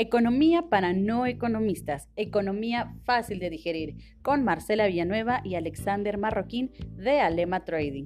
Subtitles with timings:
[0.00, 7.18] Economía para no economistas, economía fácil de digerir, con Marcela Villanueva y Alexander Marroquín de
[7.18, 8.04] Alema Trading.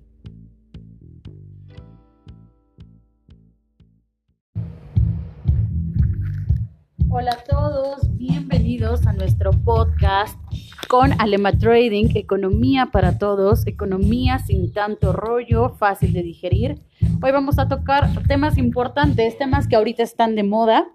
[7.11, 10.39] Hola a todos, bienvenidos a nuestro podcast
[10.89, 16.81] con Alema Trading, economía para todos, economía sin tanto rollo, fácil de digerir.
[17.23, 20.87] Hoy vamos a tocar temas importantes, temas que ahorita están de moda,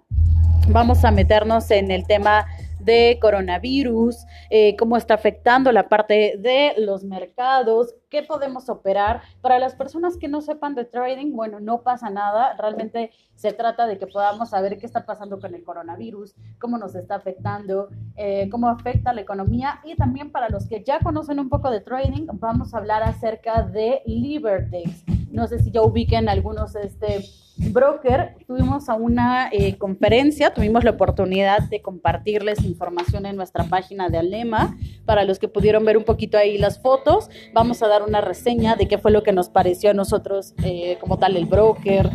[0.70, 2.46] vamos a meternos en el tema
[2.78, 9.22] de coronavirus, eh, cómo está afectando la parte de los mercados, qué podemos operar.
[9.40, 13.86] Para las personas que no sepan de trading, bueno, no pasa nada, realmente se trata
[13.86, 18.48] de que podamos saber qué está pasando con el coronavirus, cómo nos está afectando, eh,
[18.50, 22.26] cómo afecta la economía y también para los que ya conocen un poco de trading,
[22.34, 25.04] vamos a hablar acerca de Liberdex.
[25.30, 27.24] No sé si ya ubiquen algunos este
[27.58, 34.08] broker, tuvimos a una eh, conferencia, tuvimos la oportunidad de compartirles información en nuestra página
[34.08, 34.76] de Alema.
[35.04, 38.76] Para los que pudieron ver un poquito ahí las fotos, vamos a dar una reseña
[38.76, 42.10] de qué fue lo que nos pareció a nosotros eh, como tal el broker,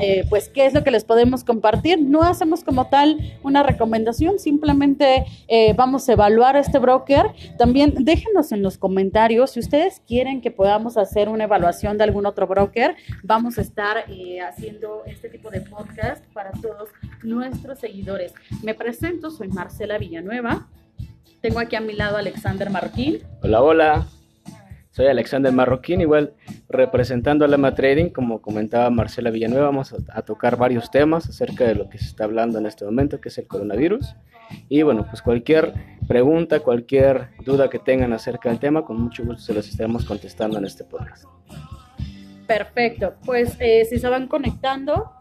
[0.00, 2.00] eh, pues qué es lo que les podemos compartir.
[2.00, 7.32] No hacemos como tal una recomendación, simplemente eh, vamos a evaluar este broker.
[7.58, 12.26] También déjenos en los comentarios si ustedes quieren que podamos hacer una evaluación de algún
[12.26, 12.96] otro broker.
[13.22, 14.04] Vamos a estar
[14.46, 16.88] haciendo este tipo de podcast para todos
[17.22, 18.32] nuestros seguidores.
[18.62, 20.68] Me presento, soy Marcela Villanueva.
[21.40, 23.20] Tengo aquí a mi lado Alexander Marroquín.
[23.42, 24.06] Hola, hola.
[24.96, 26.32] Soy Alexander Marroquín, igual
[26.70, 31.74] representando a Lema Trading, como comentaba Marcela Villanueva, vamos a, tocar varios temas acerca de
[31.74, 34.16] lo que se está hablando en este momento, que es el coronavirus.
[34.70, 35.74] Y bueno, pues cualquier
[36.08, 40.56] pregunta, cualquier duda que tengan acerca del tema, con mucho gusto se los estaremos contestando
[40.56, 41.24] en este podcast.
[42.46, 45.12] Perfecto, pues eh, si se van conectando,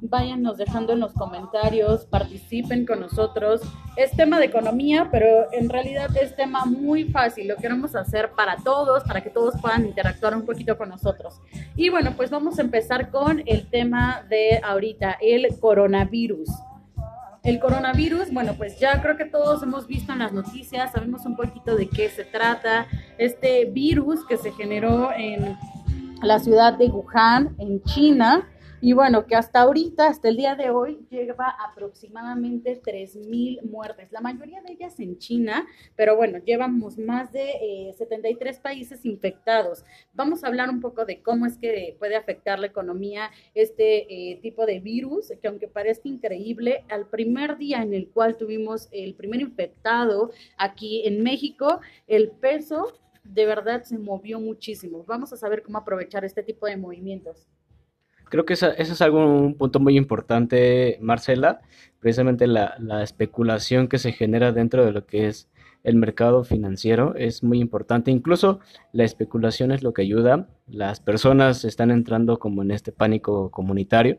[0.00, 3.60] váyanos dejando en los comentarios, participen con nosotros.
[3.96, 7.48] Es tema de economía, pero en realidad es tema muy fácil.
[7.48, 11.40] Lo queremos hacer para todos, para que todos puedan interactuar un poquito con nosotros.
[11.76, 16.48] Y bueno, pues vamos a empezar con el tema de ahorita, el coronavirus.
[17.42, 21.36] El coronavirus, bueno, pues ya creo que todos hemos visto en las noticias, sabemos un
[21.36, 22.86] poquito de qué se trata.
[23.16, 25.56] Este virus que se generó en
[26.22, 28.46] la ciudad de Wuhan, en China,
[28.82, 34.20] y bueno, que hasta ahorita, hasta el día de hoy, lleva aproximadamente 3.000 muertes, la
[34.20, 39.84] mayoría de ellas en China, pero bueno, llevamos más de 73 eh, países infectados.
[40.14, 44.36] Vamos a hablar un poco de cómo es que puede afectar la economía este eh,
[44.40, 49.14] tipo de virus, que aunque parezca increíble, al primer día en el cual tuvimos el
[49.14, 55.04] primer infectado aquí en México, el peso de verdad se movió muchísimo.
[55.04, 57.46] Vamos a saber cómo aprovechar este tipo de movimientos.
[58.30, 61.60] Creo que eso es algo, un punto muy importante, Marcela,
[61.98, 65.50] precisamente la, la, especulación que se genera dentro de lo que es
[65.82, 68.10] el mercado financiero es muy importante.
[68.10, 68.60] Incluso
[68.92, 70.48] la especulación es lo que ayuda.
[70.68, 74.18] Las personas están entrando como en este pánico comunitario,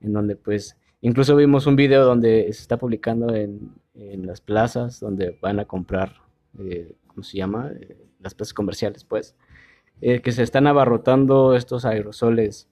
[0.00, 5.00] en donde pues incluso vimos un video donde se está publicando en, en las plazas,
[5.00, 6.12] donde van a comprar,
[6.60, 7.72] eh, ¿cómo se llama?
[7.80, 9.34] Eh, las plazas comerciales, pues,
[10.00, 12.68] eh, que se están abarrotando estos aerosoles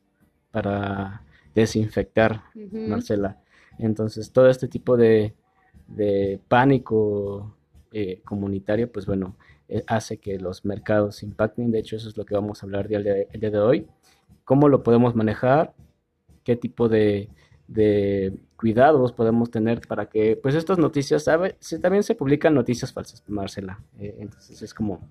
[0.56, 1.21] para
[1.55, 3.37] desinfectar, Marcela.
[3.78, 5.34] Entonces, todo este tipo de,
[6.49, 7.55] pánico
[7.93, 9.37] eh, comunitario, pues bueno,
[9.69, 11.71] eh, hace que los mercados impacten.
[11.71, 13.05] De hecho, eso es lo que vamos a hablar el
[13.39, 13.87] día, de hoy.
[14.47, 15.75] ¿Cómo lo podemos manejar?
[16.43, 17.28] ¿Qué tipo de,
[18.56, 21.59] cuidados podemos tener para que, pues, estas noticias, ¿sabe?
[21.83, 23.78] también se publican noticias falsas, Marcela.
[23.99, 25.06] Eh, entonces, es como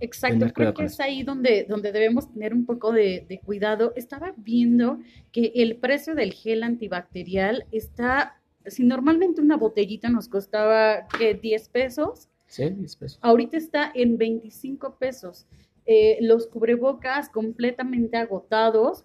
[0.00, 3.92] Exacto, creo que es ahí donde, donde debemos tener un poco de, cuidado.
[3.96, 4.98] Estaba viendo
[5.32, 11.68] que el precio del gel antibacterial está, si normalmente una botellita nos costaba ¿qué, 10
[11.68, 13.18] pesos, sí, 10 pesos.
[13.22, 15.46] ahorita está en 25 pesos.
[15.86, 19.04] Eh, los cubrebocas completamente agotados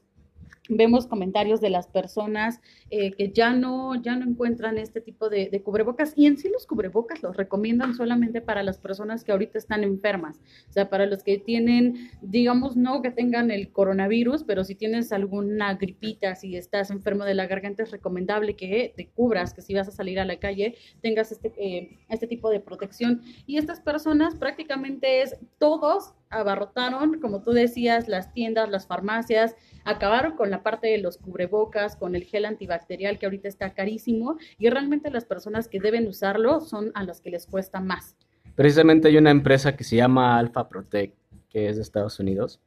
[0.69, 5.61] vemos comentarios de las personas eh, que ya no, ya no encuentran este tipo de,
[5.63, 9.83] cubrebocas y en sí los cubrebocas los recomiendan solamente para las personas que ahorita están
[9.83, 10.39] enfermas,
[10.69, 15.11] o sea, para los que tienen, digamos, no que tengan el coronavirus, pero si tienes
[15.11, 19.73] alguna gripita, si estás enfermo de la garganta, es recomendable que te cubras, que si
[19.73, 23.21] vas a salir a la calle tengas este, eh, este tipo de protección.
[23.45, 30.35] Y estas personas prácticamente es todos abarrotaron, como tú decías, las tiendas, las farmacias, acabaron
[30.35, 34.69] con la parte de los cubrebocas, con el gel antibacterial que ahorita está carísimo y
[34.69, 38.15] realmente las personas que deben usarlo son a las que les cuesta más.
[38.55, 41.15] Precisamente hay una empresa que se llama Alpha Protect,
[41.49, 42.59] que es de Estados Unidos,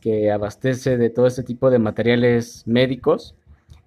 [0.00, 3.34] que abastece de todo este tipo de materiales médicos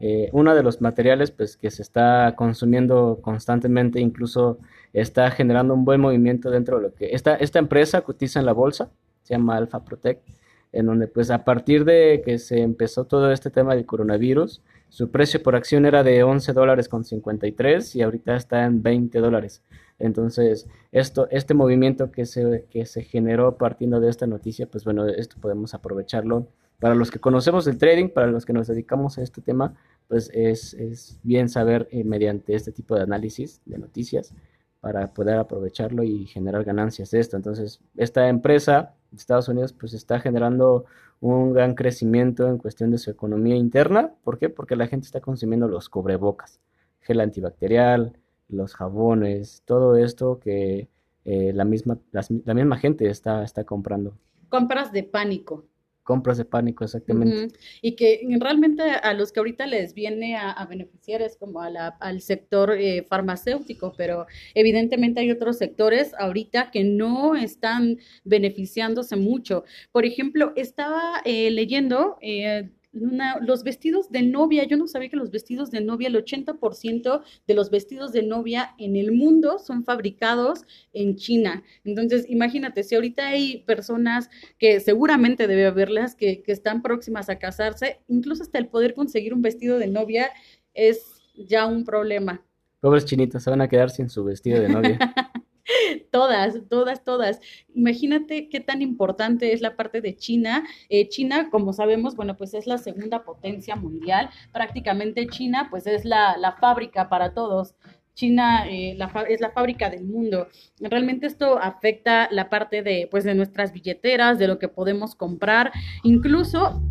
[0.02, 4.60] eh, uno de los materiales pues, que se está consumiendo constantemente, incluso
[4.94, 7.14] está generando un buen movimiento dentro de lo que...
[7.14, 8.90] Esta, esta empresa cotiza en la bolsa,
[9.24, 10.26] se llama Alpha Protect,
[10.72, 15.12] en donde pues a partir de que se empezó todo este tema del coronavirus, su
[15.12, 19.62] precio por acción era de 11 dólares con 53 y ahorita está en 20 dólares.
[20.00, 25.08] Entonces, esto, este movimiento que se, que se generó partiendo de esta noticia, pues bueno,
[25.08, 26.48] esto podemos aprovecharlo.
[26.80, 29.76] Para los que conocemos el trading, para los que nos dedicamos a este tema,
[30.08, 34.34] pues es, es bien saber eh, mediante este tipo de análisis de noticias
[34.82, 37.36] para poder aprovecharlo y generar ganancias de esto.
[37.36, 40.86] Entonces, esta empresa de Estados Unidos pues está generando
[41.20, 44.14] un gran crecimiento en cuestión de su economía interna.
[44.24, 44.50] ¿Por qué?
[44.50, 46.60] Porque la gente está consumiendo los cubrebocas,
[47.02, 48.18] gel antibacterial,
[48.48, 50.88] los jabones, todo esto que
[51.26, 54.14] eh, la, misma, la misma gente está, está comprando.
[54.50, 55.66] Compras de pánico
[56.10, 57.56] compras de pánico, exactamente.
[57.84, 61.90] Y que realmente a los que ahorita les viene a, beneficiar es como a la,
[62.00, 64.26] al sector eh, farmacéutico, pero
[64.56, 69.66] evidentemente hay otros sectores ahorita que no están beneficiándose mucho.
[69.92, 72.18] Por ejemplo, estaba eh, leyendo...
[72.22, 77.22] Eh, los vestidos de novia, yo no sabía que los vestidos de novia, el 80%
[77.48, 81.64] de los vestidos de novia en el mundo son fabricados en China.
[81.84, 87.38] Entonces, imagínate, si ahorita hay personas que seguramente debe haberlas que, que están próximas a
[87.38, 90.30] casarse, incluso hasta el poder conseguir un vestido de novia
[90.74, 92.44] es ya un problema.
[92.80, 95.00] Pobres chinitas, se van a quedar sin su vestido de novia.
[96.12, 97.40] todas, todas, todas.
[97.74, 100.66] Imagínate qué tan importante es la parte de China.
[100.90, 104.30] Eh, China, como sabemos, bueno, pues es la segunda potencia mundial.
[104.52, 107.76] Prácticamente China, pues es la, la fábrica para todos.
[108.14, 108.98] China eh,
[109.30, 110.48] es la fábrica del mundo.
[110.80, 115.72] Realmente esto afecta la parte de, pues, de nuestras billeteras, de lo que podemos comprar.
[116.04, 116.82] Incluso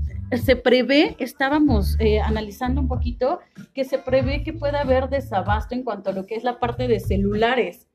[0.42, 3.40] se prevé, estábamos eh, analizando un poquito,
[3.74, 6.88] que se prevé que pueda haber desabasto en cuanto a lo que es la parte
[6.88, 7.86] de celulares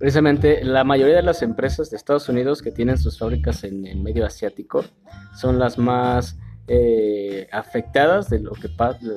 [0.00, 4.00] precisamente la mayoría de las empresas de Estados Unidos que tienen sus fábricas en el
[4.00, 4.82] medio asiático
[5.36, 6.38] son las más
[6.68, 8.70] eh, afectadas de lo que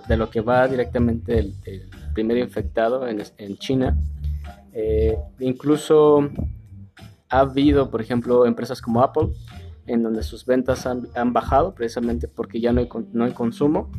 [0.10, 1.56] de lo que va directamente el,
[2.14, 3.98] primer infectado en, China.
[4.74, 6.30] Eh, incluso
[7.30, 9.30] ha habido, por ejemplo, empresas como Apple,
[9.88, 13.90] en donde sus ventas han, bajado precisamente porque ya no hay, no hay consumo.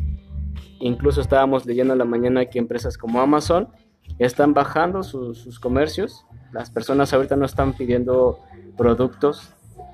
[0.81, 3.69] Incluso estábamos leyendo en la mañana que empresas como Amazon
[4.19, 6.25] están bajando sus comercios
[6.55, 8.39] las personas ahorita no están pidiendo
[8.79, 9.51] productos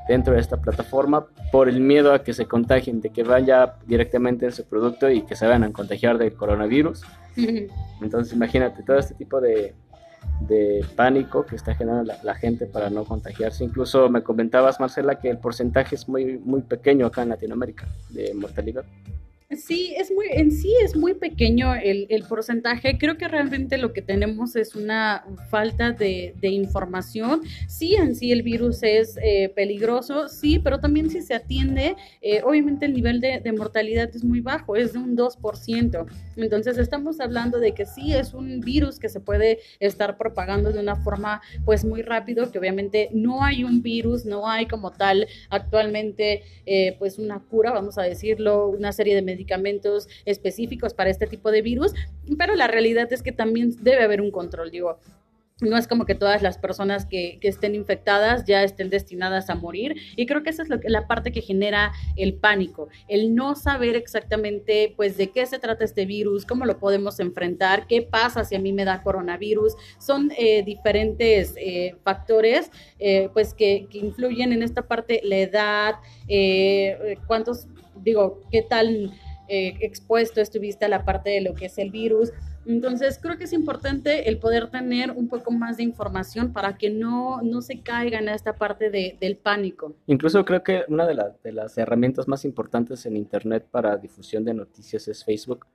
[0.06, 4.44] dentro de esta plataforma por el miedo a que se contagien, de que vaya directamente
[4.44, 7.02] en su producto y que se vayan a contagiar del coronavirus.
[8.02, 9.74] Entonces imagínate todo este tipo de,
[10.96, 13.64] pánico que está generando la, gente para no contagiarse.
[13.64, 18.34] Incluso me comentabas, Marcela, que el porcentaje es muy, muy pequeño acá en Latinoamérica de
[18.34, 18.84] mortalidad.
[19.56, 22.98] Sí, es muy, en sí es muy pequeño el, porcentaje.
[22.98, 27.40] Creo que realmente lo que tenemos es una falta de, información.
[27.66, 32.42] Sí, en sí el virus es eh, peligroso, sí, pero también si se atiende, eh,
[32.44, 36.06] obviamente el nivel de, de, mortalidad es muy bajo, es de un 2%.
[36.36, 40.78] Entonces estamos hablando de que sí es un virus que se puede estar propagando de
[40.78, 45.26] una forma pues muy rápido, que obviamente no hay un virus, no hay como tal
[45.48, 51.26] actualmente eh, pues una cura, vamos a decirlo, una serie de medicamentos específicos para este
[51.26, 51.94] tipo de virus,
[52.38, 54.98] pero la realidad es que también debe haber un control, digo,
[55.60, 59.96] no es como que todas las personas que, estén infectadas ya estén destinadas a morir.
[60.16, 64.94] Y creo que esa es la parte que genera el pánico, el no saber exactamente
[64.96, 68.58] pues de qué se trata este virus, cómo lo podemos enfrentar, qué pasa si a
[68.58, 69.74] mí me da coronavirus.
[69.98, 75.94] Son eh, diferentes eh, factores eh, pues que, que, influyen en esta parte, la edad,
[77.26, 77.66] cuántos,
[78.02, 79.12] digo, qué tal
[79.50, 82.30] eh, expuesto estuviste a la parte de lo que es el virus.
[82.66, 86.88] Entonces, creo que es importante el poder tener un poco más de información para que
[86.88, 89.94] no, no se caiga en esta parte de, del pánico.
[90.06, 94.54] Incluso creo que una de, de, las herramientas más importantes en Internet para difusión de
[94.54, 95.66] noticias es Facebook.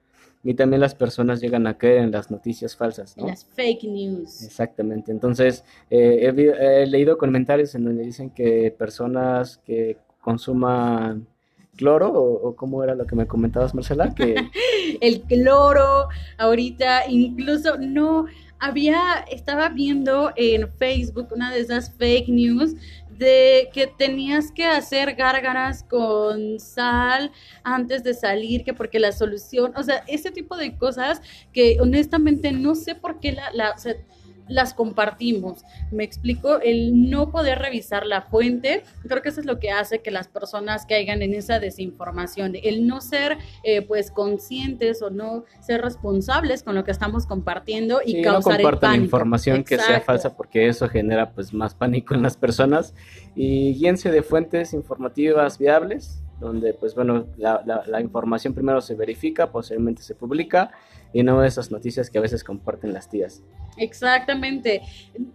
[0.42, 3.18] Y también las personas llegan a creer en las noticias falsas.
[3.18, 3.28] ¿no?
[3.28, 4.42] Las fake news.
[4.42, 5.12] Exactamente.
[5.12, 11.28] Entonces, eh, he leído comentarios en donde dicen que personas que consuman
[11.76, 14.14] cloro o, cómo era lo que me comentabas, Marcela?
[14.14, 14.36] Que...
[15.02, 18.26] el cloro, ahorita incluso no
[18.60, 22.76] había, estaba viendo en Facebook una de esas fake news
[23.18, 27.32] de que tenías que hacer gárgaras con sal
[27.64, 31.22] antes de salir, que porque la solución, o sea, ese tipo de cosas
[31.54, 33.76] que honestamente no sé por qué la,
[34.48, 35.64] las compartimos.
[35.92, 40.02] Me explico, el no poder revisar la fuente, creo que eso es lo que hace
[40.02, 45.46] que las personas caigan en esa desinformación, el no ser eh, pues conscientes o no
[45.62, 50.36] ser responsables con lo que estamos compartiendo y causar no compartan información que sea falsa
[50.36, 52.94] porque eso genera pues más pánico en las personas.
[53.36, 59.52] Y guíense de fuentes informativas viables donde pues bueno la, la información primero se verifica,
[59.52, 60.72] posteriormente se publica
[61.14, 63.44] y no esas noticias que a veces comparten las tías.
[63.78, 64.82] Exactamente.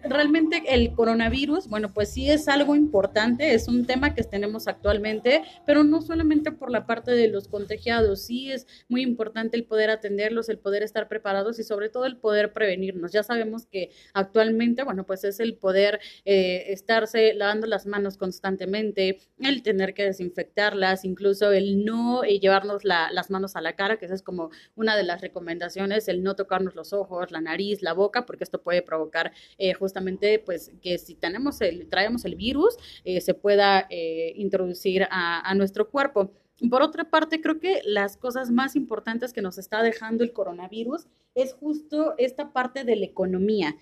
[0.02, 5.42] Realmente el coronavirus, bueno, pues sí es algo importante, es un tema que tenemos actualmente,
[5.66, 9.90] pero no solamente por la parte de los contagiados, sí es muy importante el poder
[9.90, 13.12] atenderlos, el poder estar preparados y sobre todo el poder prevenirnos.
[13.12, 19.18] Ya sabemos que actualmente, bueno, pues es el poder eh, estarse lavando las manos constantemente,
[19.38, 24.06] el tener que desinfectarlas, incluso el no eh, llevarnos las manos a la cara, que
[24.06, 25.59] esa es como una de las recomendaciones,
[26.06, 30.38] el no tocarnos los ojos, la nariz, la boca, porque esto puede provocar eh, justamente
[30.38, 35.90] pues que si tenemos el, traemos el virus, eh, se pueda eh, introducir a, nuestro
[35.90, 36.32] cuerpo.
[36.70, 41.06] Por otra parte, creo que las cosas más importantes que nos está dejando el coronavirus
[41.34, 43.76] es justo esta parte de la economía.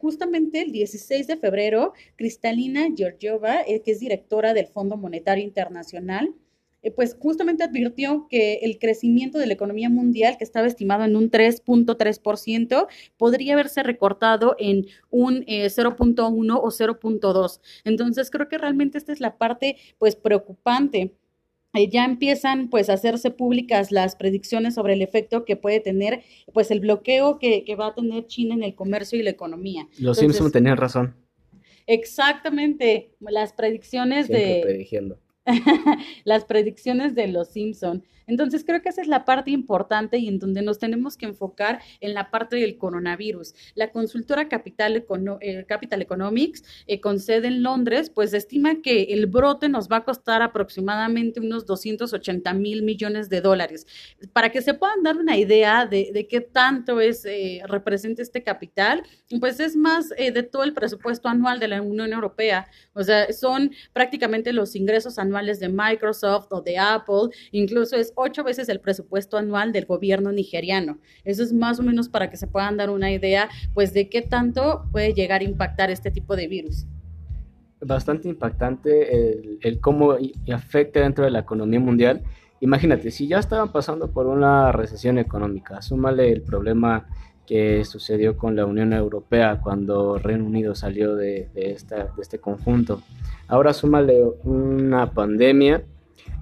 [0.00, 6.34] justamente el 16 de febrero, Cristalina Georgieva, que es directora del Fondo Monetario Internacional,
[6.84, 11.16] eh, pues justamente advirtió que el crecimiento de la economía mundial, que estaba estimado en
[11.16, 12.86] un 3.3%,
[13.16, 17.60] podría haberse recortado en un 0.1 eh, o 0.2.
[17.84, 21.14] Entonces, creo que realmente esta es la parte, pues, preocupante.
[21.74, 26.22] Eh, ya empiezan pues a hacerse públicas las predicciones sobre el efecto que puede tener
[26.52, 29.88] pues el bloqueo que, va a tener China en el comercio y la economía.
[29.98, 31.16] Los Simpson tenían razón.
[31.86, 34.60] Exactamente, las predicciones de...
[34.62, 35.18] Predigiendo.
[36.24, 40.38] las predicciones de los Simpson entonces creo que esa es la parte importante y en
[40.38, 43.54] donde nos tenemos que enfocar en la parte del coronavirus.
[43.74, 45.04] La consultora Capital,
[45.40, 49.98] eh, Capital Economics, eh, con sede en Londres, pues estima que el brote nos va
[49.98, 53.86] a costar aproximadamente unos 280 mil millones de dólares.
[54.32, 59.02] Para que se puedan dar una idea de, qué tanto es eh, representa este capital,
[59.40, 62.66] pues es más de todo el presupuesto anual de la Unión Europea.
[62.94, 68.44] O sea, son prácticamente los ingresos anuales de Microsoft o de Apple, incluso es ocho
[68.44, 70.98] veces el presupuesto anual del gobierno nigeriano.
[71.24, 74.22] Eso es más o menos para que se puedan dar una idea, pues, de qué
[74.22, 76.86] tanto puede llegar a impactar este tipo de virus.
[77.80, 80.16] Bastante impactante el, cómo
[80.52, 82.22] afecta dentro de la economía mundial.
[82.60, 87.06] Imagínate, si ya estaban pasando por una recesión económica, súmale el problema
[87.46, 93.02] que sucedió con la Unión Europea cuando Reino Unido salió de, esta, de este conjunto.
[93.48, 95.84] Ahora súmale una pandemia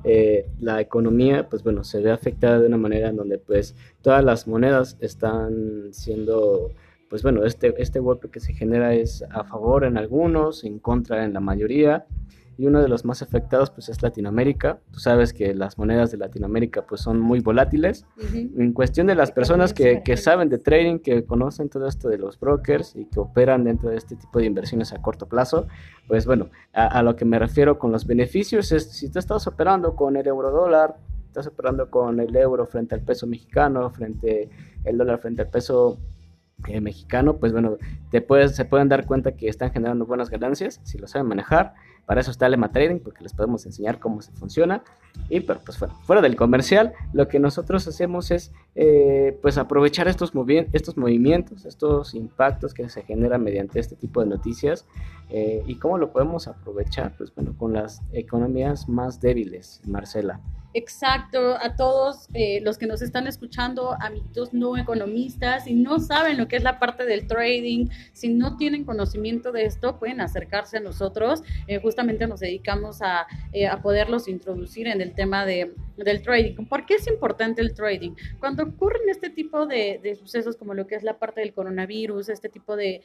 [0.04, 4.25] eh, la economía, pues bueno, se ve afectada de una manera en donde pues todas
[4.25, 6.73] las monedas están siendo,
[7.09, 11.25] pues bueno, este, este golpe que se genera es a favor en algunos, en contra
[11.25, 12.06] en la mayoría
[12.59, 14.80] y uno de los más afectados pues es Latinoamérica.
[14.90, 18.06] Tú sabes que las monedas de Latinoamérica pues son muy volátiles.
[18.32, 22.18] En cuestión de las personas que, que, saben de trading, que conocen todo esto de
[22.18, 25.66] los brokers y que operan dentro de este tipo de inversiones a corto plazo,
[26.06, 29.97] pues bueno, a, lo que me refiero con los beneficios es si tú estás operando
[29.97, 34.50] con el euro dólar, estás operando con el euro frente al peso mexicano, frente
[34.85, 35.99] el dólar frente al peso
[36.68, 37.78] eh, mexicano, pues bueno,
[38.11, 41.75] te puedes, se pueden dar cuenta que están generando buenas ganancias si lo saben manejar.
[42.06, 44.82] Para eso está Lema Trading, porque les podemos enseñar cómo se funciona.
[45.28, 50.09] Y pero pues fuera, fuera del comercial, lo que nosotros hacemos es eh, pues aprovechar
[50.09, 50.32] estos,
[50.73, 54.87] estos movimientos, estos impactos que se generan mediante este tipo de noticias.
[55.30, 57.14] Eh, ¿Y cómo lo podemos aprovechar?
[57.16, 60.40] Pues bueno, con las economías más débiles, Marcela.
[60.75, 66.38] Exacto, a todos eh, los que nos están escuchando, amiguitos no economistas, si no saben
[66.38, 70.79] lo que es la parte del trading, si no tienen conocimiento de esto, pueden acercarse
[70.79, 71.43] a nosotros.
[71.67, 76.64] Eh, justamente nos dedicamos a, eh, a, poderlos introducir en el tema de, del trading.
[76.67, 78.12] ¿Por qué es importante el trading?
[78.38, 82.31] Cuando ocurren este tipo de, de sucesos como lo que es la parte del coronavirus,
[82.31, 83.02] este tipo de,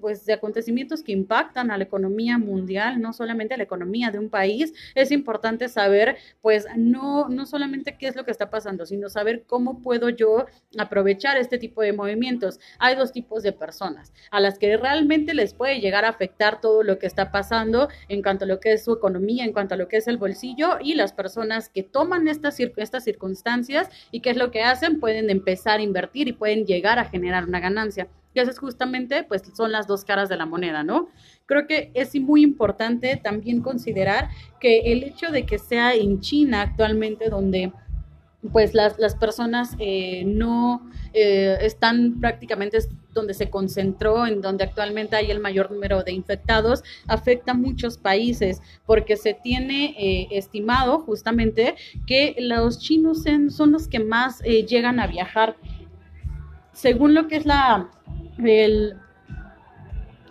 [0.00, 4.18] pues, de acontecimientos que impactan a la economía mundial, no solamente a la economía de
[4.18, 8.86] un país, es importante saber, pues, no, no solamente qué es lo que está pasando,
[8.86, 10.46] sino saber cómo puedo yo
[10.78, 12.58] aprovechar este tipo de movimientos.
[12.78, 16.82] Hay dos tipos de personas, a las que realmente les puede llegar a afectar todo
[16.82, 19.78] lo que está pasando en cuanto a lo que es su economía, en cuanto a
[19.78, 24.30] lo que es el bolsillo, y las personas que toman estas, estas circunstancias y qué
[24.30, 28.08] es lo que hacen, pueden empezar a invertir y pueden llegar a generar una ganancia.
[28.48, 31.08] Es justamente, pues son las dos caras de la moneda, ¿no?
[31.46, 34.28] Creo que es muy importante también considerar
[34.60, 37.72] que el hecho de que sea en China actualmente donde
[38.52, 42.78] pues las, las personas eh, no eh, están prácticamente
[43.12, 47.98] donde se concentró, en donde actualmente hay el mayor número de infectados, afecta a muchos
[47.98, 51.74] países porque se tiene eh, estimado justamente
[52.06, 55.56] que los chinos son los que más llegan a viajar.
[56.72, 57.90] Según lo que es la
[58.46, 58.96] el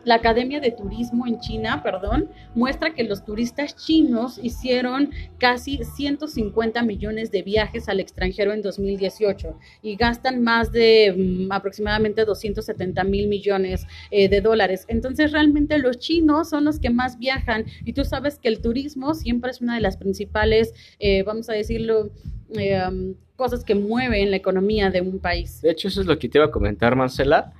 [0.10, 6.82] la Academia de Turismo en China, perdón, muestra que los turistas chinos hicieron casi 150
[6.84, 13.28] millones de viajes al extranjero en 2018 y gastan más de mm, aproximadamente 270 mil
[13.28, 14.86] millones eh, de dólares.
[14.88, 19.13] Entonces, realmente los chinos son los que más viajan y tú sabes que el turismo
[19.13, 22.10] siempre es una de las principales, eh, vamos a decirlo,
[22.58, 25.62] eh, cosas que mueven la economía de un país.
[25.62, 27.54] De hecho, eso es lo que te iba a comentar, Marcela.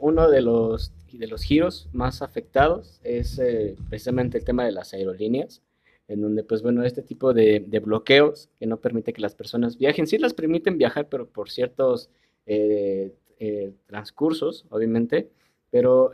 [0.00, 4.92] Uno de los de los giros más afectados es eh, precisamente el tema de las
[4.94, 5.62] aerolíneas,
[6.08, 10.06] en donde, pues bueno, este tipo de, bloqueos que no permite que las personas viajen,
[10.06, 12.10] sí las permiten viajar, pero por ciertos
[12.46, 15.30] eh, eh, transcursos, obviamente,
[15.70, 16.12] pero,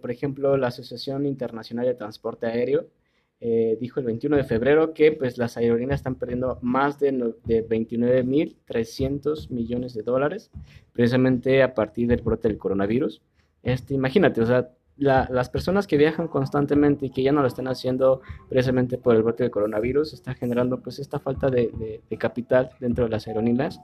[0.00, 2.86] por ejemplo, la Asociación Internacional de Transporte Aéreo
[3.80, 9.50] dijo el 21 de febrero que pues las aerolíneas están perdiendo más de, de 29.300
[9.50, 10.50] millones de dólares,
[10.92, 13.20] precisamente a partir del brote del coronavirus.
[13.62, 17.66] Este, imagínate, o sea, las personas que viajan constantemente y que ya no lo están
[17.66, 23.04] haciendo precisamente por el brote del coronavirus, está generando pues esta falta de, capital dentro
[23.04, 23.80] de las aerolíneas.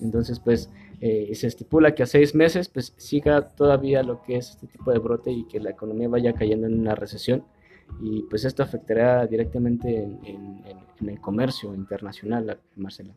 [0.00, 4.50] Entonces, pues eh, se estipula que a seis meses pues siga todavía lo que es
[4.50, 7.44] este tipo de brote y que la economía vaya cayendo en una recesión.
[8.00, 10.62] Y pues esto afectará directamente en,
[11.08, 13.14] el comercio internacional, Marcela.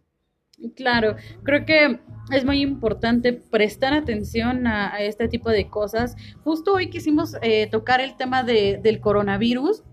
[0.75, 2.00] Claro, creo que
[2.32, 6.15] es muy importante prestar atención a, este tipo de cosas.
[6.44, 9.84] Justo hoy quisimos eh, tocar el tema de, del coronavirus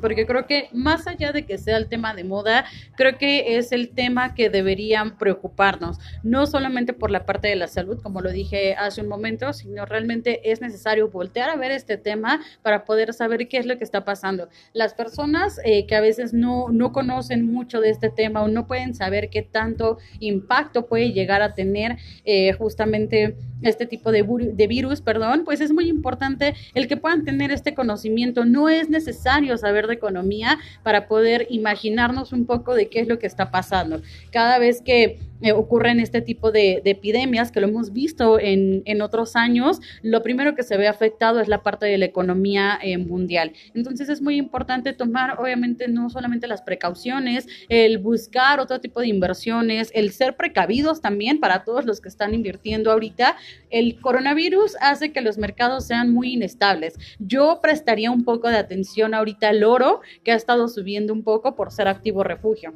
[0.00, 2.64] porque creo que más allá de que sea el tema de moda,
[2.96, 7.68] creo que es el tema que deberían preocuparnos, no solamente por la parte de la
[7.68, 11.96] salud, como lo dije hace un momento, sino realmente es necesario voltear a ver este
[11.96, 14.48] tema para poder saber qué es lo que está pasando.
[14.72, 18.66] Las personas eh, que a veces no, no conocen mucho de este tema o no
[18.66, 24.66] pueden saber qué tanto impacto puede llegar a tener eh, justamente este tipo de, de
[24.66, 28.44] virus, perdón, pues es muy importante el que puedan tener este conocimiento.
[28.44, 33.18] No es necesario saber de economía para poder imaginarnos un poco de qué es lo
[33.18, 34.02] que está pasando.
[34.30, 39.36] Cada vez que eh, ocurren este tipo de, epidemias, que lo hemos visto en, otros
[39.36, 43.52] años, lo primero que se ve afectado es la parte de la economía eh, mundial.
[43.74, 49.08] Entonces es muy importante tomar, obviamente, no solamente las precauciones, el buscar otro tipo de
[49.08, 53.36] inversiones, el ser precavidos también para todos los que están invirtiendo ahorita.
[53.70, 56.98] El coronavirus hace que los mercados sean muy inestables.
[57.18, 61.54] Yo prestaría un poco de atención ahorita al oro, que ha estado subiendo un poco
[61.54, 62.72] por ser activo refugio.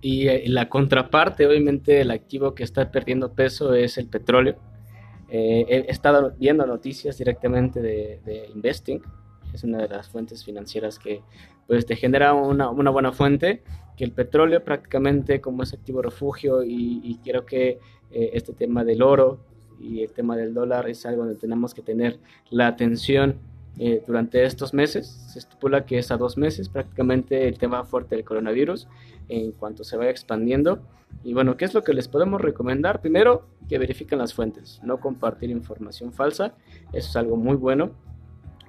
[0.00, 4.56] Y eh, la contraparte, obviamente, el activo que está perdiendo peso es el petróleo.
[5.28, 9.02] Eh, he estado viendo noticias directamente de, Investing,
[9.52, 11.22] es una de las fuentes financieras que
[11.66, 13.62] pues, te genera una, una buena fuente,
[13.96, 17.78] que el petróleo prácticamente como es activo refugio y, y creo que
[18.10, 19.38] eh, este tema del oro
[19.78, 22.18] y el tema del dólar es algo donde tenemos que tener
[22.50, 23.38] la atención
[23.78, 25.06] eh, durante estos meses.
[25.32, 28.88] Se estipula que es a dos meses prácticamente el tema fuerte del coronavirus
[29.28, 30.80] en cuanto se vaya expandiendo.
[31.24, 33.00] Y bueno, ¿qué es lo que les podemos recomendar?
[33.00, 36.54] Primero, que verifiquen las fuentes, no compartir información falsa,
[36.92, 37.92] eso es algo muy bueno.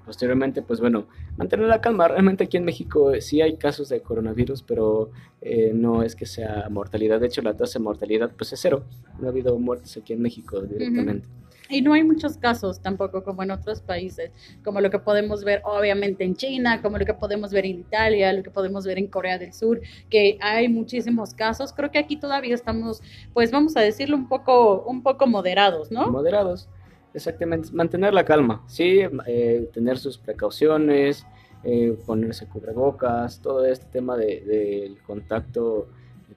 [0.06, 2.08] Posteriormente, pues bueno, mantener la calma.
[2.08, 6.26] Realmente aquí en México eh, sí hay casos de coronavirus, pero eh, no es que
[6.26, 7.20] sea mortalidad.
[7.20, 8.86] De hecho, la tasa de mortalidad pues es cero.
[9.20, 11.28] No ha habido muertes aquí en México directamente.
[11.70, 14.32] Y no hay muchos casos tampoco como en otros países,
[14.64, 18.34] como lo que podemos ver obviamente en China, como lo que podemos ver en Italia,
[18.34, 19.80] lo que podemos ver en Corea del Sur,
[20.10, 21.72] que hay muchísimos casos.
[21.72, 23.04] Creo que aquí todavía estamos,
[23.34, 26.10] pues vamos a decirlo un poco, un poco moderados, ¿no?
[26.10, 26.68] Moderados,
[27.14, 27.70] exactamente.
[27.72, 31.28] Mantener la calma, sí, eh, tener sus precauciones,
[31.64, 35.90] eh, ponerse cubrebocas, todo este tema del de, contacto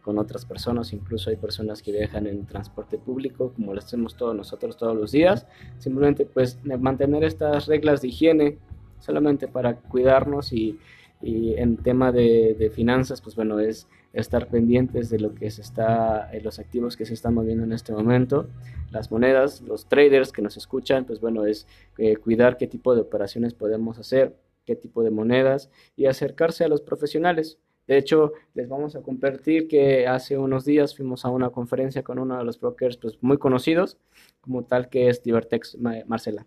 [0.02, 4.34] con otras personas, incluso hay personas que viajan en transporte público, como lo hacemos todos
[4.34, 5.46] nosotros todos los días,
[5.78, 8.58] simplemente pues mantener estas reglas de higiene
[8.98, 10.78] solamente para cuidarnos y,
[11.20, 15.62] y en tema de, de, finanzas, pues bueno, es estar pendientes de lo que se
[15.62, 18.48] está, eh, los activos que se están moviendo en este momento,
[18.90, 21.66] las monedas, los traders que nos escuchan, pues bueno, es
[21.98, 26.68] eh, cuidar qué tipo de operaciones podemos hacer, qué tipo de monedas y acercarse a
[26.68, 27.58] los profesionales.
[27.92, 32.18] De hecho, les vamos a compartir que hace unos días fuimos a una conferencia con
[32.18, 33.98] uno de los brokers pues, muy conocidos,
[34.40, 35.76] como tal que es Divertex
[36.06, 36.46] Marcela.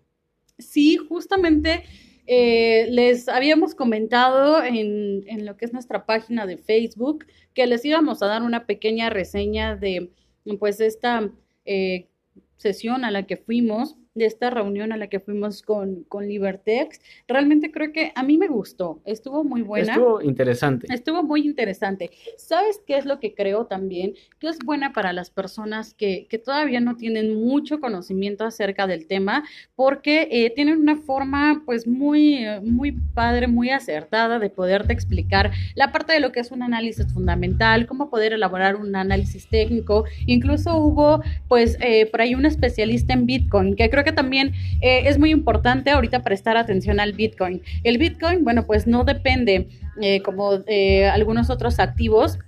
[0.58, 1.84] Sí, justamente
[2.26, 7.84] eh, les habíamos comentado en, en, lo que es nuestra página de Facebook que les
[7.84, 10.10] íbamos a dar una pequeña reseña de
[10.58, 11.30] pues esta
[11.64, 12.08] eh,
[12.56, 17.00] sesión a la que fuimos, de esta reunión a la que fuimos con, con Libertex,
[17.28, 19.92] realmente creo que a mí me gustó, estuvo muy buena.
[19.92, 20.86] Estuvo interesante.
[20.92, 22.10] Estuvo muy interesante.
[22.36, 24.14] ¿Sabes qué es lo que creo también?
[24.38, 29.06] Que es buena para las personas que, que todavía no tienen mucho conocimiento acerca del
[29.06, 35.52] tema, porque eh, tienen una forma pues muy, muy padre, muy acertada de poderte explicar
[35.74, 40.04] la parte de lo que es un análisis fundamental, cómo poder elaborar un análisis técnico.
[40.26, 45.02] Incluso hubo pues eh, por ahí un especialista en Bitcoin, que creo que también eh,
[45.06, 47.60] es muy importante ahorita prestar atención al Bitcoin.
[47.82, 49.68] El Bitcoin, bueno, pues no depende
[50.00, 52.38] eh, como eh, algunos otros activos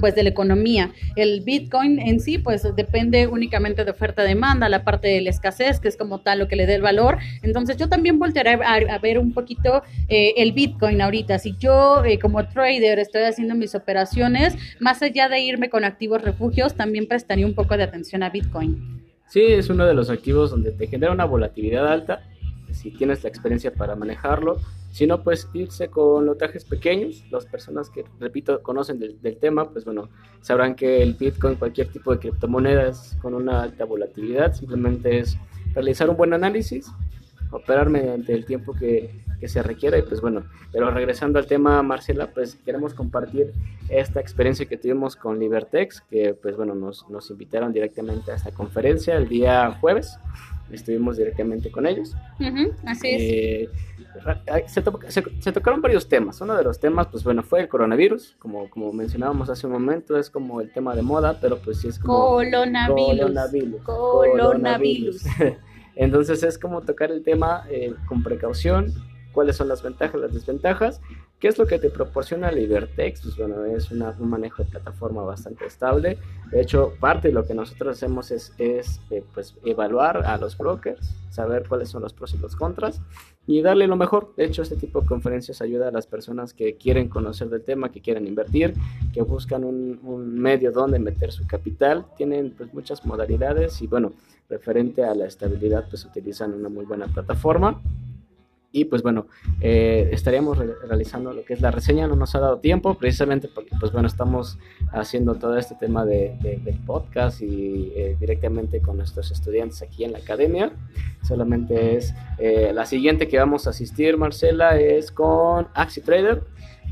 [0.00, 0.92] pues de la economía.
[1.16, 5.88] El Bitcoin en sí pues depende únicamente de oferta-demanda, la parte de la escasez, que
[5.88, 7.18] es como tal lo que le dé el valor.
[7.42, 11.38] Entonces yo también voltearé a, ver un poquito el Bitcoin ahorita.
[11.38, 16.74] Si yo como trader estoy haciendo mis operaciones, más allá de irme con activos refugios,
[16.74, 18.97] también prestaría un poco de atención a Bitcoin.
[19.28, 22.22] Sí, es uno de los activos donde te genera una volatilidad alta,
[22.72, 24.58] si tienes la experiencia para manejarlo.
[24.90, 27.22] Si no, pues irse con lotajes pequeños.
[27.30, 30.08] Las personas que, repito, conocen del, tema, pues bueno,
[30.40, 35.36] sabrán que el Bitcoin, cualquier tipo de criptomonedas con una alta volatilidad, simplemente es
[35.74, 36.90] realizar un buen análisis,
[37.50, 41.82] operar mediante el tiempo que, que se requiera y pues bueno, pero regresando al tema
[41.82, 43.52] Marcela, pues queremos compartir
[43.88, 48.50] esta experiencia que tuvimos con Libertex, que pues bueno, nos, nos invitaron directamente a esta
[48.50, 50.18] conferencia el día jueves,
[50.70, 52.14] estuvimos directamente con ellos.
[52.84, 53.22] así es.
[53.22, 53.68] Eh,
[54.66, 56.40] se, se, tocaron varios temas.
[56.40, 60.18] Uno de los temas, pues bueno, fue el coronavirus, como, como mencionábamos hace un momento,
[60.18, 62.18] es como el tema de moda, pero pues sí es como...
[62.18, 63.82] Coronavirus.
[63.82, 65.22] Coronavirus.
[65.98, 68.94] Entonces es como tocar el tema eh, con precaución,
[69.32, 71.00] cuáles son las ventajas, las desventajas,
[71.38, 75.66] qué es lo que te proporciona Libertex, pues bueno, es un manejo de plataforma bastante
[75.66, 76.18] estable,
[76.50, 80.58] de hecho parte de lo que nosotros hacemos es, es eh, pues evaluar a los
[80.58, 83.00] brokers, saber cuáles son los pros y los contras
[83.46, 86.76] y darle lo mejor, de hecho este tipo de conferencias ayuda a las personas que
[86.76, 88.74] quieren conocer del tema, que quieren invertir,
[89.12, 94.12] que buscan un, un medio donde meter su capital, tienen pues muchas modalidades y bueno,
[94.48, 97.80] referente a la estabilidad pues utilizan una muy buena plataforma
[98.70, 99.26] y pues bueno,
[99.60, 103.70] eh, estaríamos realizando lo que es la reseña, no nos ha dado tiempo, precisamente porque
[103.80, 104.58] pues bueno, estamos
[104.92, 110.12] haciendo todo este tema de, del podcast y eh, directamente con nuestros estudiantes aquí en
[110.12, 110.72] la academia.
[111.22, 116.42] Solamente es eh, la siguiente que vamos a asistir, Marcela, es con Axi Trader.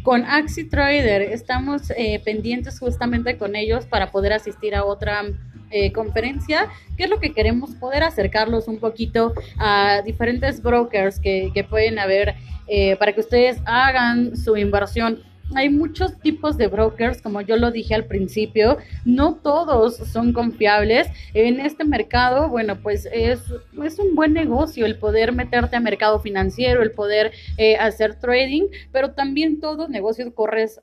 [0.02, 1.92] Con Axi Trader estamos
[2.24, 5.24] pendientes justamente con ellos para poder asistir a otra
[5.70, 11.66] eh, conferencia, que es lo que queremos poder acercarlos un poquito a diferentes brokers que,
[11.68, 12.34] pueden haber
[12.68, 15.22] eh, para que ustedes hagan su inversión.
[15.54, 21.08] Hay muchos tipos de brokers, como yo lo dije al principio, no todos son confiables.
[21.34, 23.40] En este mercado, bueno, pues es,
[23.84, 28.64] es un buen negocio el poder meterte a mercado financiero, el poder eh, hacer trading,
[28.92, 30.80] pero también todo negocio corres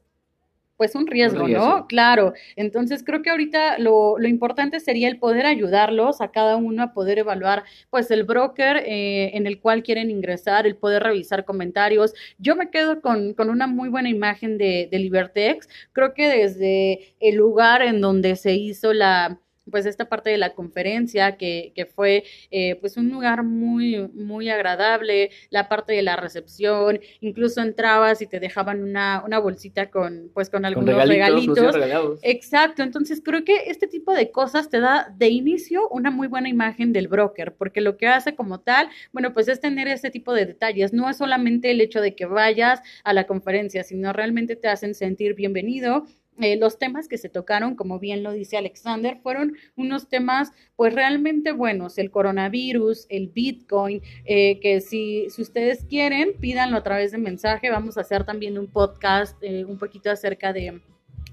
[0.83, 1.87] pues un riesgo, ¿no?
[1.87, 2.33] Claro.
[2.57, 6.91] Entonces creo que ahorita lo, lo, importante sería el poder ayudarlos a cada uno a
[6.91, 12.13] poder evaluar pues el broker eh, en el cual quieren ingresar, el poder revisar comentarios.
[12.37, 15.69] Yo me quedo con, con una muy buena imagen de, de Libertex.
[15.93, 20.53] Creo que desde el lugar en donde se hizo la pues esta parte de la
[20.53, 26.15] conferencia que, que fue eh, pues un lugar muy muy agradable la parte de la
[26.15, 31.75] recepción incluso entrabas y te dejaban una, una bolsita con pues con algunos regalitos,
[32.21, 36.49] exacto entonces creo que este tipo de cosas te da de inicio una muy buena
[36.49, 40.33] imagen del broker porque lo que hace como tal bueno pues es tener este tipo
[40.33, 40.93] de detalles.
[40.93, 44.95] No es solamente el hecho de que vayas a la conferencia sino realmente te hacen
[44.95, 46.05] sentir bienvenido
[46.41, 50.93] eh, los temas que se tocaron, como bien lo dice Alexander, fueron unos temas pues
[50.93, 57.11] realmente buenos, el coronavirus, el Bitcoin, eh, que si, si ustedes quieren, pídanlo a través
[57.11, 60.81] de mensaje, vamos a hacer también un podcast eh, un poquito acerca de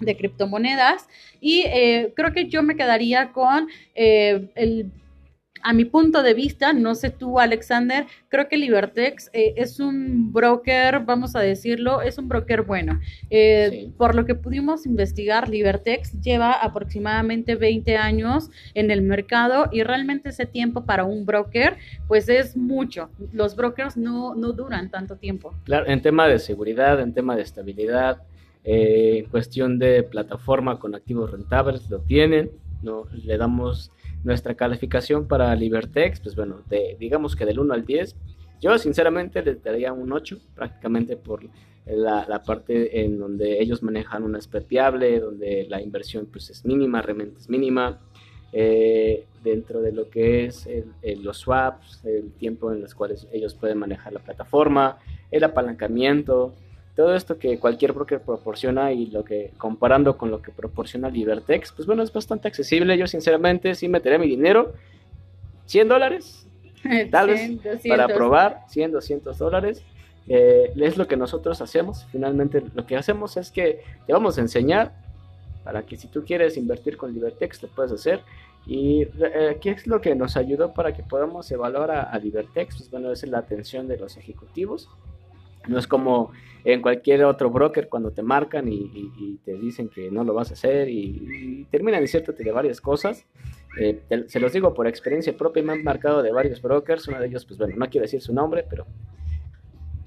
[0.01, 1.07] de criptomonedas.
[1.43, 1.65] Y
[2.15, 4.91] creo que yo me quedaría con el
[5.63, 10.33] a mi punto de vista, no sé tú, Alexander, creo que Libertex eh, es un
[10.33, 13.01] broker, vamos a decirlo, es un broker bueno.
[13.31, 19.83] Eh, por lo que pudimos investigar, Libertex lleva aproximadamente 20 años en el mercado y
[19.83, 21.77] realmente ese tiempo para un broker,
[22.09, 23.11] pues es mucho.
[23.33, 25.55] Los brokers no, no duran tanto tiempo.
[25.65, 28.23] Claro, en tema de seguridad, en tema de estabilidad,
[28.65, 32.51] eh, en cuestión de plataforma con activos rentables, lo tienen,
[32.83, 33.07] ¿no?
[33.25, 33.91] le damos
[34.25, 38.17] nuestra calificación para Libertex, pues bueno, de, digamos que del 1 al 10,
[38.61, 41.49] yo sinceramente le daría un 8, prácticamente por
[41.87, 44.65] la, parte en donde ellos manejan una spread
[45.21, 48.01] donde la inversión pues es mínima, realmente es mínima.
[48.53, 50.69] eh, dentro de lo que es
[51.23, 54.99] los swaps, el tiempo en los cuales ellos pueden manejar la plataforma,
[55.31, 56.55] el apalancamiento,
[57.01, 61.73] todo esto que cualquier broker proporciona y lo que comparando con lo que proporciona Libertex,
[61.73, 62.99] pues bueno, es bastante accesible.
[62.99, 64.75] Yo sinceramente sí meteré mi dinero,
[65.65, 66.47] 100 dólares,
[67.11, 67.53] tal vez,
[67.89, 69.83] para probar, 100, 200 dólares.
[70.29, 72.05] Eh, es lo que nosotros hacemos.
[72.13, 74.93] Finalmente lo que hacemos es que te vamos a enseñar
[75.65, 78.21] para que si tú quieres invertir con Libertex lo puedes hacer.
[78.67, 82.77] ¿Y eh, qué es lo que nos ayudó para que podamos evaluar a, a Libertex?
[82.77, 84.91] Pues bueno, es la atención de los ejecutivos
[85.69, 86.33] no es como
[86.65, 90.55] en cualquier otro broker cuando te marcan y, te dicen que no lo vas a
[90.55, 93.27] hacer y, terminan diciéndote de varias cosas.
[93.79, 97.07] Eh, se los digo por experiencia propia, me han marcado de varios brokers.
[97.09, 98.87] Uno de ellos, pues bueno, no quiero decir su nombre, pero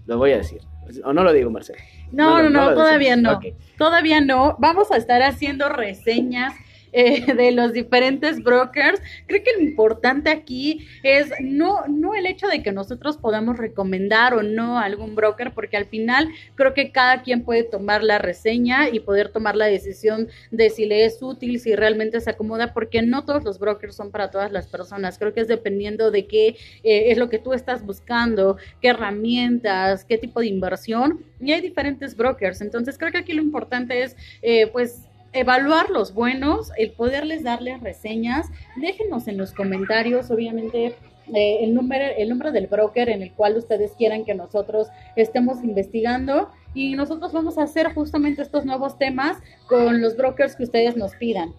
[0.06, 0.62] lo voy a decir.
[1.06, 1.80] ¿O no lo digo, Marcelo?
[2.12, 3.40] No, no, no, todavía no.
[3.78, 4.58] Todavía no.
[4.60, 6.54] Vamos a estar haciendo reseñas
[6.94, 9.02] eh, de los diferentes brokers.
[9.28, 14.34] Creo que lo importante aquí es no, no el hecho de que nosotros podamos recomendar
[14.34, 18.90] o no algún broker, porque al final creo que cada quien puede tomar la reseña
[18.90, 23.02] y poder tomar la decisión de si le es útil, si realmente se acomoda, porque
[23.02, 25.18] no todos los brokers son para todas las personas.
[25.18, 30.06] Creo que es dependiendo de qué eh, es lo que tú estás buscando, qué herramientas,
[30.06, 31.26] qué tipo de inversión.
[31.40, 32.62] Y hay diferentes brokers.
[32.62, 37.82] Entonces creo que aquí lo importante es, eh, pues, evaluar los buenos, el poderles darles
[37.82, 38.48] reseñas.
[38.76, 40.96] Déjenos en los comentarios, obviamente,
[41.34, 45.64] eh, el, número, el número del broker en el cual ustedes quieran que nosotros estemos
[45.64, 50.98] investigando y nosotros vamos a hacer justamente estos nuevos temas con los brokers que ustedes
[50.98, 51.54] nos pidan.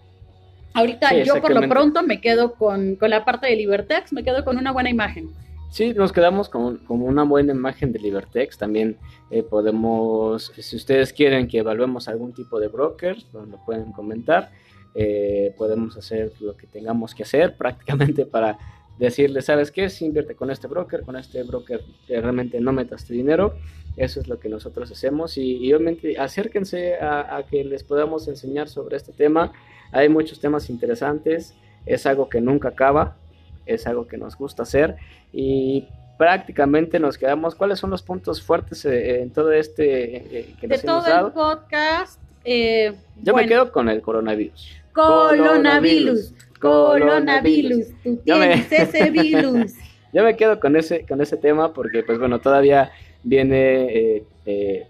[0.73, 4.43] Ahorita yo por lo pronto me quedo con, con la parte de Libertex, me quedo
[4.43, 5.29] con una buena imagen.
[5.69, 8.57] Sí, nos quedamos con, una buena imagen de Libertex.
[8.57, 8.97] También
[9.29, 14.51] eh, podemos, si ustedes quieren que evaluemos algún tipo de broker, pues lo pueden comentar.
[14.93, 18.57] Eh, podemos hacer lo que tengamos que hacer prácticamente para
[18.97, 19.89] decirle, ¿sabes qué?
[19.89, 23.55] Si invierte con este broker, con este broker realmente no metas tu dinero.
[23.97, 28.69] Eso es lo que nosotros hacemos y, obviamente acérquense a, a, que les podamos enseñar
[28.69, 29.51] sobre este tema.
[29.91, 31.53] Hay muchos temas interesantes,
[31.85, 33.17] es algo que nunca acaba
[33.65, 34.95] es algo que nos gusta hacer
[35.31, 37.55] y prácticamente nos quedamos.
[37.55, 41.33] ¿Cuáles son los puntos fuertes eh, en todo este eh, que nos de todo el
[41.33, 42.19] podcast?
[42.43, 44.69] Eh, Yo me quedo con el coronavirus.
[44.93, 46.33] Coronavirus.
[46.59, 47.87] Coronavirus.
[48.03, 49.73] Tú tienes ese virus.
[50.13, 52.91] Yo me quedo con ese con ese tema porque pues bueno todavía
[53.23, 54.23] viene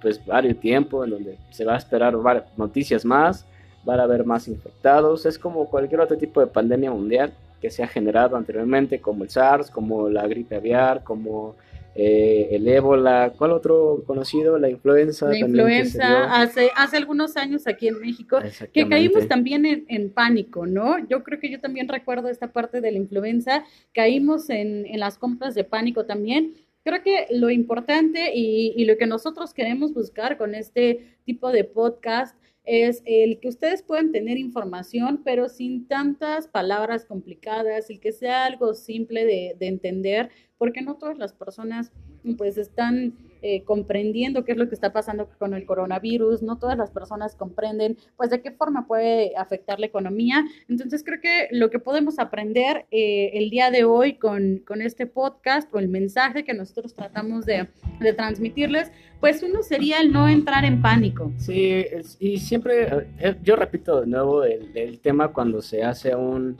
[0.01, 2.13] pues varios tiempo en donde se va a esperar
[2.57, 3.45] noticias más,
[3.85, 7.83] van a haber más infectados, es como cualquier otro tipo de pandemia mundial que se
[7.83, 11.55] ha generado anteriormente, como el SARS, como la gripe aviar, como
[11.97, 14.59] eh, el ébola, ¿cuál otro conocido?
[14.59, 15.29] La influenza.
[15.29, 18.39] La influenza, hace, hace algunos años aquí en México,
[18.73, 20.99] que caímos también en, pánico, ¿no?
[21.07, 23.63] Yo creo que yo también recuerdo esta parte de la influenza,
[23.93, 26.55] caímos en, en las compras de pánico también.
[26.83, 31.63] Creo que lo importante y, y lo que nosotros queremos buscar con este tipo de
[31.63, 38.11] podcast es el que ustedes puedan tener información, pero sin tantas palabras complicadas, y que
[38.11, 41.91] sea algo simple de, de entender, porque no todas las personas
[42.37, 43.13] pues están
[43.47, 47.35] eh, comprendiendo qué es lo que está pasando con el coronavirus, no todas las personas
[47.35, 50.43] comprenden pues de qué forma puede afectar la economía.
[50.67, 55.05] Entonces creo que lo que podemos aprender eh, el día de hoy con, con, este
[55.05, 57.67] podcast o el mensaje que nosotros tratamos de,
[57.99, 61.31] de, transmitirles, pues uno sería el no entrar en pánico.
[61.37, 61.85] Sí,
[62.19, 66.57] y siempre, eh, yo repito de nuevo el, el tema cuando se hace un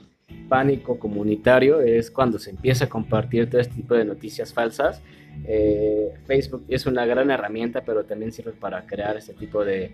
[0.48, 5.02] pánico comunitario es cuando se empieza a compartir todo este tipo de noticias falsas
[5.44, 9.92] eh, Facebook es una gran herramienta, pero también sirve para crear este tipo de,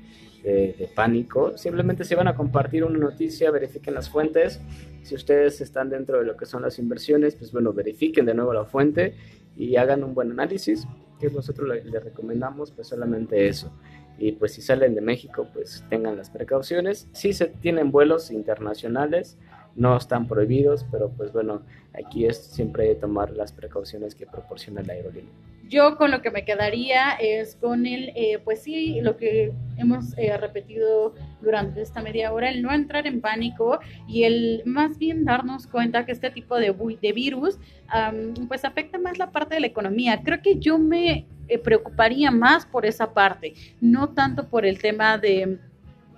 [0.96, 1.56] pánico.
[1.56, 4.60] Simplemente si van a compartir una noticia, verifiquen las fuentes.
[5.02, 8.52] Si ustedes están dentro de lo que son las inversiones, pues bueno, verifiquen de nuevo
[8.52, 9.14] la fuente
[9.56, 10.86] y hagan un buen análisis,
[11.20, 13.72] que nosotros les le recomendamos, pues solamente eso.
[14.18, 17.08] Y pues si salen de México, pues tengan las precauciones.
[17.12, 19.38] Si se tienen vuelos internacionales,
[19.74, 21.62] no están prohibidos, pero pues bueno,
[21.94, 25.32] aquí es siempre tomar las precauciones que proporciona la aerolínea.
[25.68, 30.16] Yo con lo que me quedaría es con el, eh, pues sí, lo que hemos
[30.18, 35.24] eh, repetido durante esta media hora, el no entrar en pánico y el más bien
[35.24, 36.72] darnos cuenta que este tipo de,
[37.12, 37.58] virus
[38.48, 40.20] pues afecta más la parte de la economía.
[40.22, 45.16] Creo que yo me eh, preocuparía más por esa parte, no tanto por el tema
[45.16, 45.58] de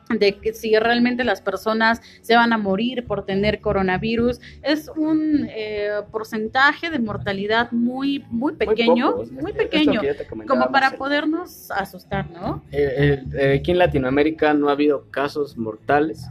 [0.08, 5.48] de que si realmente las personas se van a morir por tener coronavirus es un
[5.50, 10.02] eh, porcentaje de mortalidad muy muy pequeño muy, pequeño
[10.46, 16.26] como para podernos asustar no eh, eh, aquí en Latinoamérica no ha habido casos mortales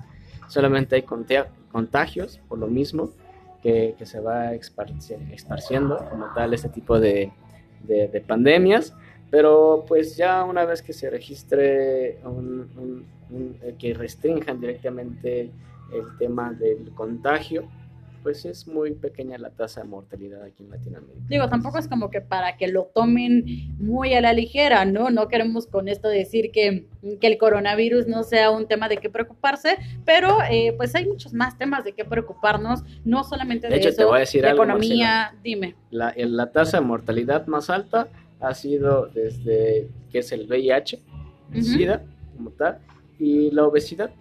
[0.47, 1.03] solamente hay
[1.71, 3.11] contagios por lo mismo
[3.63, 7.31] que, se va esparciendo como tal este tipo de,
[8.27, 8.93] pandemias,
[9.31, 12.19] pero pues ya una vez que se registre
[13.79, 15.51] que restrinjan directamente
[15.93, 17.67] el tema del contagio,
[18.23, 21.25] pues es muy pequeña la tasa de mortalidad aquí en Latinoamérica.
[21.27, 23.43] Digo, tampoco es como que para que lo tomen
[23.77, 25.09] muy a la ligera, ¿no?
[25.09, 26.87] No queremos con esto decir que,
[27.19, 31.33] que el coronavirus no sea un tema de qué preocuparse, pero eh, pues hay muchos
[31.33, 34.41] más temas de qué preocuparnos, no solamente de, de hecho, eso, te voy a decir
[34.41, 35.75] de economía, dime.
[35.91, 38.07] La, la tasa de mortalidad más alta
[38.39, 41.01] ha sido desde que es el VIH,
[41.53, 42.03] el SIDA,
[42.35, 42.79] como tal,
[43.19, 44.11] y la obesidad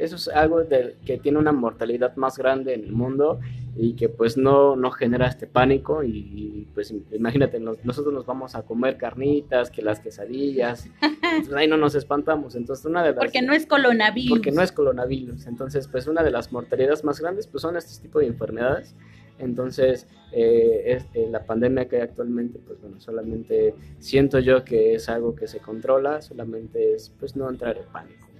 [0.00, 3.38] eso es algo de, que tiene una mortalidad más grande en el mundo
[3.76, 8.62] y que pues no, no genera este pánico y, pues imagínate, nosotros nos vamos a
[8.62, 10.88] comer carnitas, que las quesadillas,
[11.20, 13.18] pues, ahí no nos espantamos, entonces una de las...
[13.18, 14.30] Porque no es coronavirus.
[14.30, 18.00] Porque no es coronavirus, entonces pues una de las mortalidades más grandes pues son este
[18.02, 18.94] tipo de enfermedades,
[19.40, 25.08] entonces eh, eh, la pandemia que hay actualmente pues bueno, solamente siento yo que es
[25.08, 28.30] algo que se controla, solamente es pues no entrar en pánico.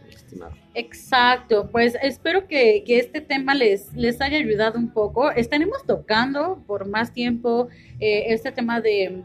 [0.74, 5.30] Exacto, pues espero que, este tema les, les haya ayudado un poco.
[5.30, 9.24] Estaremos tocando por más tiempo eh, este tema de,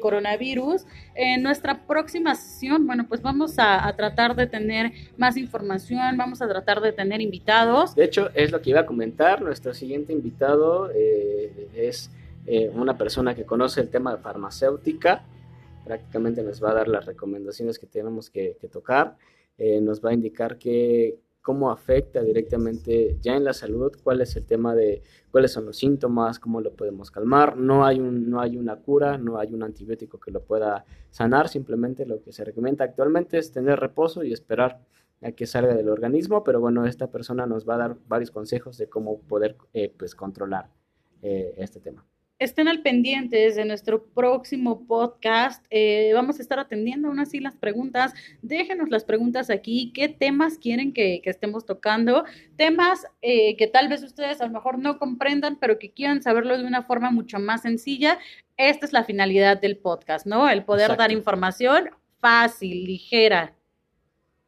[0.00, 0.86] coronavirus.
[1.14, 6.48] En nuestra próxima sesión, bueno, pues vamos a, tratar de tener más información, vamos a
[6.48, 7.94] tratar de tener invitados.
[7.94, 9.42] De hecho, es lo que iba a comentar.
[9.42, 12.10] Nuestro siguiente invitado eh, es
[12.46, 15.24] eh, una persona que conoce el tema de farmacéutica.
[15.84, 19.16] Prácticamente nos va a dar las recomendaciones que tenemos que tocar.
[19.56, 24.34] Eh, nos va a indicar que, cómo afecta directamente ya en la salud, cuál es
[24.34, 27.58] el tema de cuáles son los síntomas, cómo lo podemos calmar.
[27.58, 31.50] No hay, un, no hay una cura, no hay un antibiótico que lo pueda sanar,
[31.50, 34.80] simplemente lo que se recomienda actualmente es tener reposo y esperar
[35.20, 38.78] a que salga del organismo, pero bueno, esta persona nos va a dar varios consejos
[38.78, 40.70] de cómo poder eh, pues, controlar
[41.20, 42.06] eh, este tema
[42.38, 45.64] estén al pendientes de nuestro próximo podcast.
[45.70, 48.12] Eh, vamos a estar atendiendo aún así las preguntas.
[48.42, 49.92] Déjenos las preguntas aquí.
[49.94, 52.24] ¿Qué temas quieren que, estemos tocando?
[52.56, 56.58] Temas eh, que tal vez ustedes a lo mejor no comprendan, pero que quieran saberlo
[56.58, 58.18] de una forma mucho más sencilla.
[58.56, 60.48] Esta es la finalidad del podcast, ¿no?
[60.48, 63.54] El poder dar información fácil, ligera.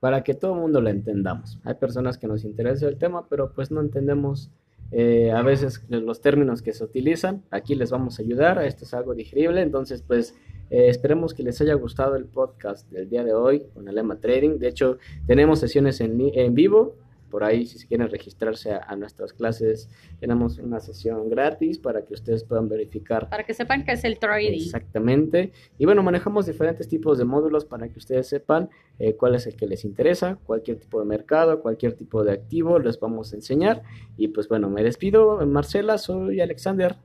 [0.01, 1.59] Para que todo el mundo lo entendamos.
[1.65, 4.51] Hay personas que nos interesa el tema, pero pues no entendemos
[4.93, 8.95] eh, a veces los términos que se utilizan, aquí les vamos a ayudar, esto es
[8.95, 10.35] algo digerible, entonces pues
[10.71, 14.21] eh, esperemos que les haya gustado el podcast del día de hoy con el Lema
[14.21, 16.97] Trading, de hecho tenemos sesiones en, en vivo,
[17.37, 22.15] por ahí si se quieren registrarse a, nuestras clases, tenemos una sesión gratis para que
[22.15, 23.29] ustedes puedan verificar.
[23.29, 24.63] Para que sepan qué es el trading.
[24.63, 25.53] Exactamente.
[25.77, 29.55] Y bueno, manejamos diferentes tipos de módulos para que ustedes sepan eh, cuál es el
[29.55, 33.83] que les interesa, cualquier tipo de mercado, cualquier tipo de activo, les vamos a enseñar.
[34.17, 35.45] Y pues bueno, me despido.
[35.45, 36.97] Marcela, soy Alexander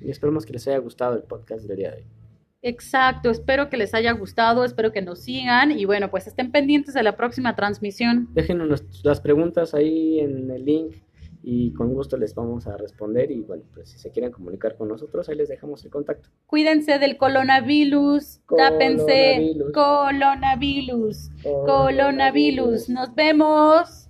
[0.00, 2.23] y esperemos que les haya gustado el podcast del día de hoy.
[2.66, 6.94] Exacto, espero que les haya gustado, espero que nos sigan y bueno, pues estén pendientes
[6.94, 8.28] de la próxima transmisión.
[8.32, 10.94] Déjenos las preguntas ahí en el link
[11.42, 14.88] y con gusto les vamos a responder y bueno, pues si se quieren comunicar con
[14.88, 16.30] nosotros, ahí les dejamos el contacto.
[16.46, 21.32] Cuídense del coronavirus, tápense, coronavirus,
[21.66, 24.08] coronavirus, nos vemos.